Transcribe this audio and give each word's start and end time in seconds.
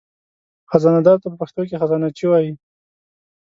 خزانهدار 0.71 1.17
ته 1.21 1.27
په 1.31 1.37
پښتو 1.41 1.61
کې 1.69 1.79
خزانهچي 1.81 2.25
وایي. 2.27 2.51